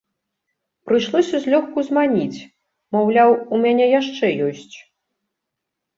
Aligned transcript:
Прыйшлося 0.87 1.35
злёгку 1.43 1.79
зманіць, 1.91 2.45
маўляў, 2.97 3.29
у 3.53 3.61
мяне 3.67 3.85
яшчэ 3.99 4.27
ёсць. 4.51 4.75